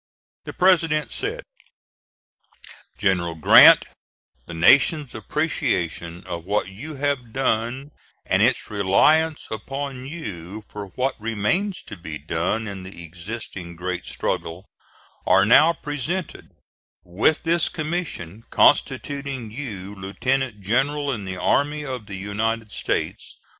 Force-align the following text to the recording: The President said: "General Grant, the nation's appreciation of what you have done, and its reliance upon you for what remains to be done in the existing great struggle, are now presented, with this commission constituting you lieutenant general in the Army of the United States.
The 0.45 0.53
President 0.53 1.11
said: 1.11 1.43
"General 2.97 3.35
Grant, 3.35 3.85
the 4.47 4.53
nation's 4.55 5.13
appreciation 5.13 6.23
of 6.25 6.43
what 6.43 6.69
you 6.69 6.95
have 6.95 7.31
done, 7.31 7.91
and 8.25 8.41
its 8.41 8.71
reliance 8.71 9.47
upon 9.51 10.07
you 10.07 10.65
for 10.67 10.87
what 10.95 11.21
remains 11.21 11.83
to 11.83 11.95
be 11.95 12.17
done 12.17 12.67
in 12.67 12.81
the 12.81 13.03
existing 13.03 13.75
great 13.75 14.07
struggle, 14.07 14.65
are 15.27 15.45
now 15.45 15.71
presented, 15.71 16.49
with 17.03 17.43
this 17.43 17.69
commission 17.69 18.43
constituting 18.49 19.51
you 19.51 19.93
lieutenant 19.93 20.61
general 20.61 21.11
in 21.11 21.25
the 21.25 21.37
Army 21.37 21.85
of 21.85 22.07
the 22.07 22.17
United 22.17 22.71
States. 22.71 23.37